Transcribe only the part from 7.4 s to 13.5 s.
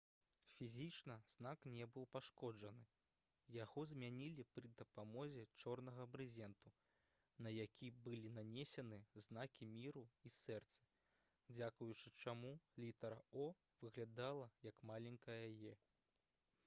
на які былі нанесены знакі міру і сэрцы дзякуючы чаму літара «o»